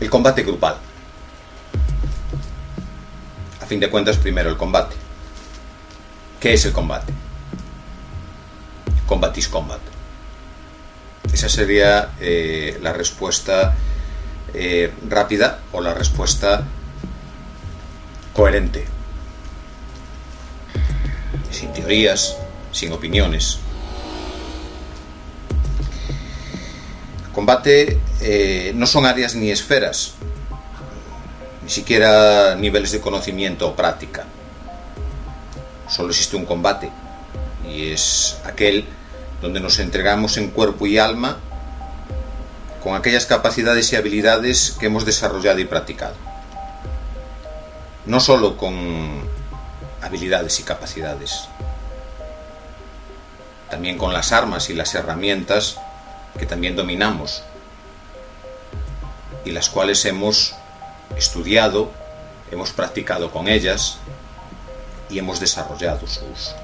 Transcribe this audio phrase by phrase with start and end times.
[0.00, 0.76] el combate grupal.
[3.60, 4.96] A fin de cuentas, primero el combate.
[6.40, 7.12] ¿Qué es el combate?
[9.06, 9.80] Combat is combat.
[11.32, 13.76] Esa sería eh, la respuesta
[14.54, 16.64] eh, rápida o la respuesta
[18.32, 18.86] coherente.
[21.50, 22.36] Sin teorías,
[22.72, 23.60] sin opiniones.
[27.34, 30.14] Combate eh, no son áreas ni esferas,
[31.62, 34.24] ni siquiera niveles de conocimiento o práctica.
[35.88, 36.90] Solo existe un combate
[37.68, 38.84] y es aquel
[39.40, 41.38] donde nos entregamos en cuerpo y alma
[42.82, 46.14] con aquellas capacidades y habilidades que hemos desarrollado y practicado.
[48.06, 49.22] No solo con
[50.02, 51.48] habilidades y capacidades,
[53.70, 55.78] también con las armas y las herramientas
[56.40, 57.42] que también dominamos
[59.44, 60.54] y las cuales hemos
[61.16, 61.90] estudiado,
[62.50, 63.98] hemos practicado con ellas
[65.10, 66.56] y hemos desarrollado su uso.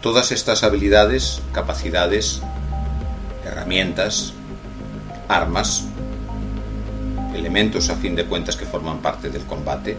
[0.00, 2.40] Todas estas habilidades, capacidades,
[3.44, 4.32] herramientas,
[5.28, 5.84] armas,
[7.34, 9.98] elementos a fin de cuentas que forman parte del combate,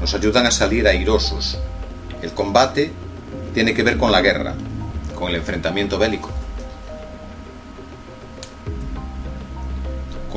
[0.00, 1.58] nos ayudan a salir airosos.
[2.22, 2.92] El combate
[3.54, 4.54] tiene que ver con la guerra,
[5.16, 6.30] con el enfrentamiento bélico,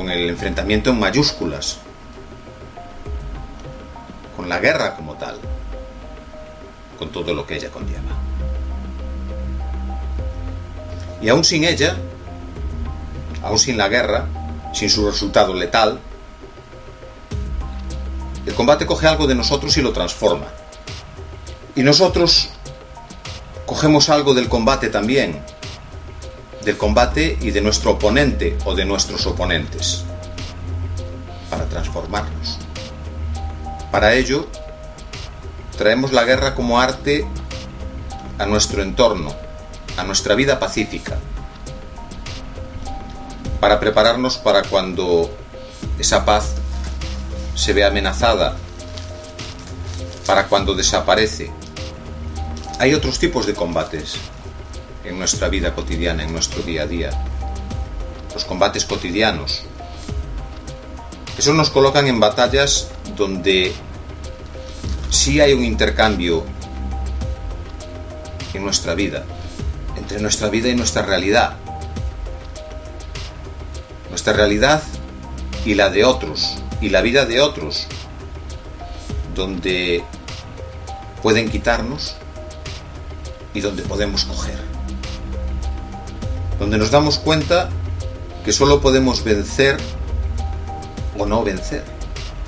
[0.06, 1.78] con el enfrentamiento en mayúsculas,
[4.36, 5.36] con la guerra como tal,
[6.96, 8.02] con todo lo que ella conlleva.
[11.20, 11.96] Y aún sin ella,
[13.42, 14.26] aún sin la guerra,
[14.72, 15.98] sin su resultado letal,
[18.46, 20.46] el combate coge algo de nosotros y lo transforma.
[21.74, 22.50] Y nosotros
[23.66, 25.42] cogemos algo del combate también,
[26.66, 30.02] del combate y de nuestro oponente o de nuestros oponentes,
[31.48, 32.58] para transformarnos.
[33.92, 34.48] Para ello,
[35.78, 37.24] traemos la guerra como arte
[38.36, 39.32] a nuestro entorno,
[39.96, 41.18] a nuestra vida pacífica,
[43.60, 45.30] para prepararnos para cuando
[46.00, 46.56] esa paz
[47.54, 48.56] se ve amenazada,
[50.26, 51.48] para cuando desaparece.
[52.80, 54.16] Hay otros tipos de combates
[55.06, 57.10] en nuestra vida cotidiana, en nuestro día a día.
[58.34, 59.62] Los combates cotidianos.
[61.38, 63.72] Esos nos colocan en batallas donde
[65.10, 66.44] sí hay un intercambio
[68.52, 69.24] en nuestra vida,
[69.96, 71.56] entre nuestra vida y nuestra realidad.
[74.10, 74.82] Nuestra realidad
[75.64, 77.86] y la de otros, y la vida de otros,
[79.34, 80.02] donde
[81.22, 82.16] pueden quitarnos
[83.52, 84.75] y donde podemos coger.
[86.58, 87.68] Donde nos damos cuenta
[88.44, 89.76] que solo podemos vencer
[91.18, 91.84] o no vencer,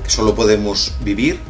[0.02, 1.40] que solo podemos vivir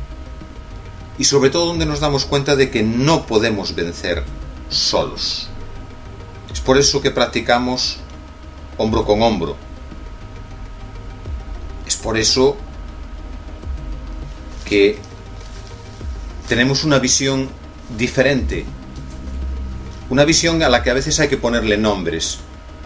[1.19, 4.23] y sobre todo donde nos damos cuenta de que no podemos vencer
[4.71, 5.49] solos.
[6.53, 7.99] Es por eso que practicamos
[8.79, 9.57] hombro con hombro.
[11.87, 12.57] Es por eso
[14.65, 14.99] que
[16.49, 17.49] tenemos una visión
[17.97, 18.65] diferente,
[20.11, 22.39] una visión a la que a veces hay que ponerle nombres,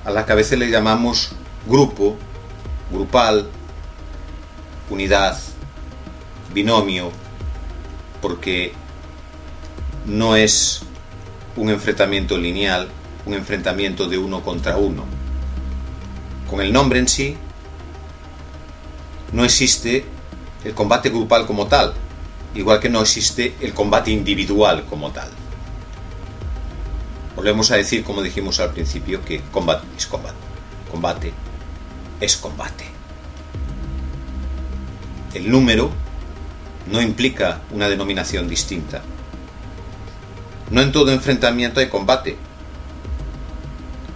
[0.04, 1.32] a la que a veces le llamamos
[1.66, 2.16] grupo,
[2.90, 3.48] grupal,
[4.90, 5.38] unidad,
[6.52, 7.10] binomio,
[8.20, 8.72] porque
[10.06, 10.82] no es
[11.56, 12.88] un enfrentamiento lineal,
[13.26, 15.04] un enfrentamiento de uno contra uno.
[16.48, 17.36] Con el nombre en sí,
[19.32, 20.04] no existe
[20.64, 21.94] el combate grupal como tal,
[22.54, 25.30] igual que no existe el combate individual como tal.
[27.42, 30.36] Volvemos a decir, como dijimos al principio, que combate es combate.
[30.88, 31.32] Combate
[32.20, 32.84] es combate.
[35.34, 35.90] El número
[36.86, 39.02] no implica una denominación distinta.
[40.70, 42.36] No en todo enfrentamiento hay combate,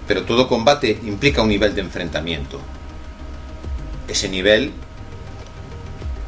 [0.06, 2.60] pero todo combate implica un nivel de enfrentamiento.
[4.06, 4.72] Ese nivel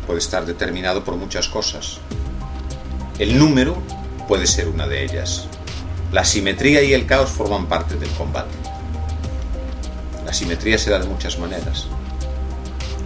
[0.05, 2.01] puede estar determinado por muchas cosas.
[3.21, 3.81] El número
[4.27, 5.47] puede ser una de ellas.
[6.11, 8.55] La simetría y el caos forman parte del combate.
[10.25, 11.87] La simetría se da de muchas maneras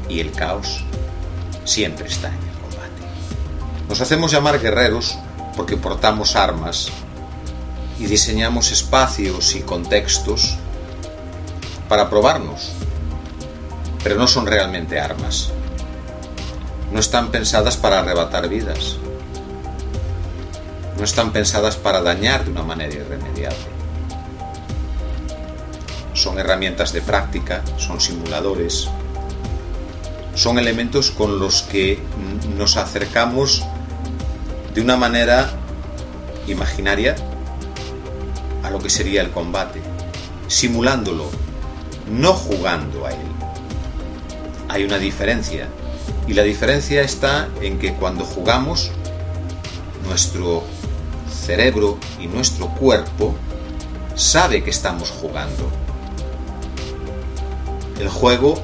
[0.08, 0.84] y el caos
[1.64, 3.02] siempre está en el combate.
[3.88, 5.18] Nos hacemos llamar guerreros
[5.56, 6.90] porque portamos armas
[7.98, 10.56] y diseñamos espacios y contextos
[11.88, 12.70] para probarnos,
[14.04, 15.50] pero no son realmente armas.
[16.92, 18.96] No están pensadas para arrebatar vidas
[21.02, 23.58] no están pensadas para dañar de una manera irremediable.
[26.14, 28.88] Son herramientas de práctica, son simuladores,
[30.36, 31.98] son elementos con los que
[32.56, 33.64] nos acercamos
[34.74, 35.50] de una manera
[36.46, 37.16] imaginaria
[38.62, 39.82] a lo que sería el combate,
[40.46, 41.30] simulándolo,
[42.12, 43.26] no jugando a él.
[44.68, 45.66] Hay una diferencia
[46.28, 48.92] y la diferencia está en que cuando jugamos,
[50.06, 50.62] nuestro
[51.42, 53.34] cerebro y nuestro cuerpo
[54.14, 55.70] sabe que estamos jugando.
[58.00, 58.54] El juego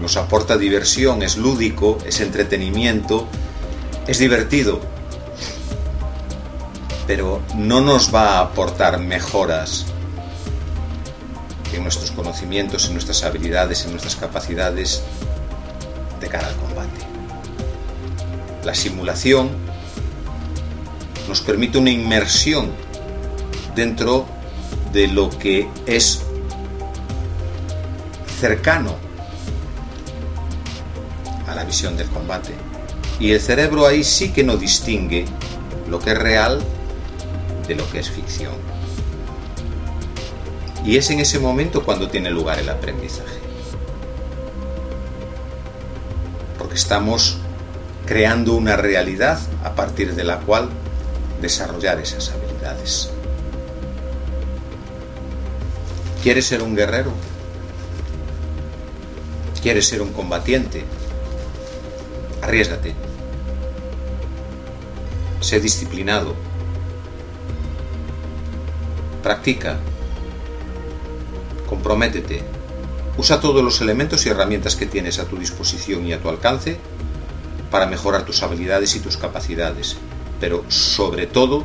[0.00, 3.26] nos aporta diversión, es lúdico, es entretenimiento,
[4.06, 4.80] es divertido,
[7.06, 9.86] pero no nos va a aportar mejoras
[11.72, 15.02] en nuestros conocimientos, en nuestras habilidades, en nuestras capacidades
[16.20, 17.00] de cara al combate.
[18.64, 19.50] La simulación
[21.28, 22.70] nos permite una inmersión
[23.74, 24.26] dentro
[24.92, 26.22] de lo que es
[28.40, 28.94] cercano
[31.46, 32.54] a la visión del combate.
[33.18, 35.24] Y el cerebro ahí sí que no distingue
[35.88, 36.60] lo que es real
[37.66, 38.54] de lo que es ficción.
[40.84, 43.38] Y es en ese momento cuando tiene lugar el aprendizaje.
[46.58, 47.38] Porque estamos
[48.04, 50.68] creando una realidad a partir de la cual
[51.40, 53.10] desarrollar esas habilidades.
[56.22, 57.12] ¿Quieres ser un guerrero?
[59.62, 60.84] ¿Quieres ser un combatiente?
[62.42, 62.94] Arriesgate.
[65.40, 66.34] Sé disciplinado.
[69.22, 69.78] Practica.
[71.68, 72.42] Comprométete.
[73.16, 76.78] Usa todos los elementos y herramientas que tienes a tu disposición y a tu alcance
[77.70, 79.96] para mejorar tus habilidades y tus capacidades.
[80.44, 81.64] Pero sobre todo,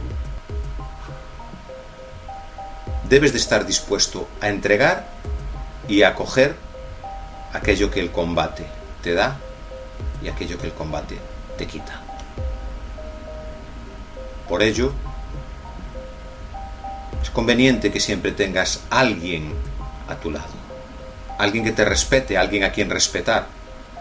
[3.09, 5.05] debes de estar dispuesto a entregar
[5.89, 6.55] y a acoger
[7.51, 8.65] aquello que el combate
[9.03, 9.35] te da
[10.23, 11.17] y aquello que el combate
[11.57, 11.99] te quita.
[14.47, 14.93] Por ello,
[17.21, 19.55] es conveniente que siempre tengas alguien
[20.07, 20.55] a tu lado,
[21.37, 23.47] alguien que te respete, alguien a quien respetar,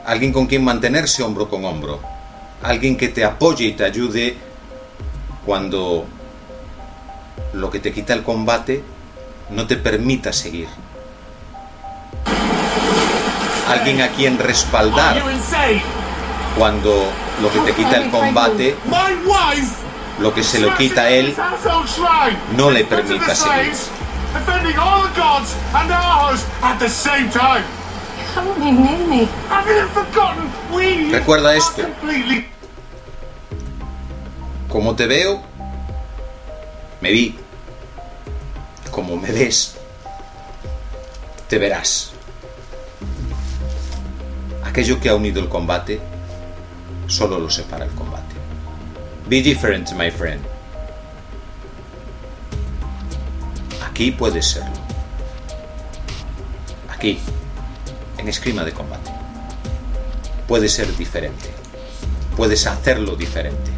[0.07, 2.01] alguien con quien mantenerse hombro con hombro,
[2.63, 4.48] alguien que te apoye y te ayude
[5.49, 6.05] cuando
[7.55, 8.85] lo que te quita el combate
[9.49, 10.69] no te permita seguir.
[13.67, 15.23] Alguien a quien respaldar
[16.59, 17.11] cuando
[17.41, 18.77] lo que te quita el combate,
[20.21, 21.35] lo que se lo quita a él,
[22.55, 23.73] no le permita seguir.
[31.11, 31.87] Recuerda esto.
[34.69, 35.41] Como te veo,
[37.01, 37.39] me vi.
[38.91, 39.77] Como me ves,
[41.49, 42.13] te verás.
[44.65, 46.01] Aquello que ha unido el combate,
[47.07, 48.35] solo lo separa el combate.
[49.29, 50.41] Be different, my friend.
[53.89, 54.73] Aquí puedes serlo.
[56.91, 57.19] Aquí,
[58.19, 59.11] en escrima de combate.
[60.47, 61.51] Puedes ser diferente.
[62.37, 63.78] Puedes hacerlo diferente.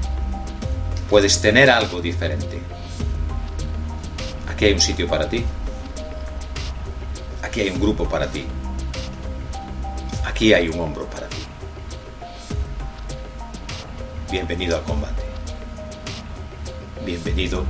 [1.11, 2.61] Puedes tener algo diferente.
[4.49, 5.45] Aquí hay un sitio para ti.
[7.43, 8.47] Aquí hay un grupo para ti.
[10.25, 11.39] Aquí hay un hombro para ti.
[14.31, 15.25] Bienvenido al combate.
[17.05, 17.65] Bienvenido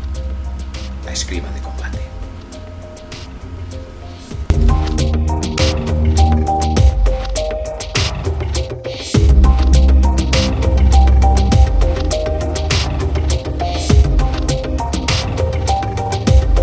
[1.08, 2.19] a Escriba de Combate.